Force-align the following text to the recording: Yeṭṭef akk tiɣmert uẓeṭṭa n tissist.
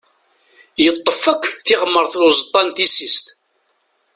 Yeṭṭef 0.83 1.21
akk 1.33 1.43
tiɣmert 1.65 2.13
uẓeṭṭa 2.21 2.61
n 2.67 2.69
tissist. 2.75 3.25